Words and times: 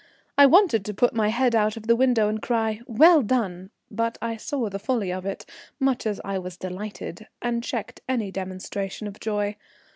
I 0.35 0.47
wanted 0.47 0.83
to 0.85 0.95
put 0.95 1.13
my 1.13 1.27
head 1.29 1.53
out 1.53 1.77
of 1.77 1.85
the 1.85 1.95
window 1.95 2.27
and 2.27 2.41
cry, 2.41 2.81
"Well 2.87 3.21
done!" 3.21 3.69
But 3.91 4.17
I 4.19 4.35
saw 4.35 4.67
the 4.67 4.79
folly 4.79 5.13
of 5.13 5.27
it, 5.27 5.45
much 5.79 6.07
as 6.07 6.19
I 6.25 6.39
was 6.39 6.57
delighted, 6.57 7.27
and 7.39 7.63
checked 7.63 8.01
any 8.09 8.31
demonstration 8.31 9.05
of 9.05 9.19
joy. 9.19 9.57